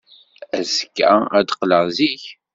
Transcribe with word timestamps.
Azekka 0.57 1.11
ad 1.37 1.43
d-qqleɣ 1.47 1.85
zik. 1.97 2.23